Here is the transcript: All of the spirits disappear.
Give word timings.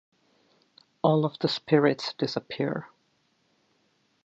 All 1.03 1.25
of 1.25 1.37
the 1.37 1.47
spirits 1.47 2.13
disappear. 2.15 2.87